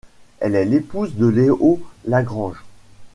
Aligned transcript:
Elle 0.39 0.55
est 0.55 0.65
l'épouse 0.65 1.13
de 1.13 1.27
Léo 1.27 1.79
Lagrange. 2.05 2.63